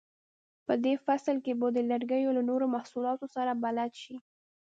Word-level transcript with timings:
په 0.65 0.73
دې 0.83 0.93
فصل 1.05 1.35
کې 1.45 1.53
به 1.59 1.67
د 1.75 1.79
لرګیو 1.91 2.35
له 2.37 2.41
نورو 2.49 2.65
محصولاتو 2.75 3.25
سره 3.35 3.51
بلد 3.63 3.91
شئ. 4.03 4.17